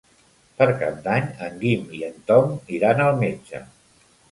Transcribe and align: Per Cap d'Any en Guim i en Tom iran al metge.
Per 0.61 0.67
Cap 0.79 0.97
d'Any 1.07 1.27
en 1.49 1.61
Guim 1.65 1.85
i 1.99 2.03
en 2.09 2.17
Tom 2.33 2.57
iran 2.79 3.07
al 3.07 3.23
metge. 3.23 3.65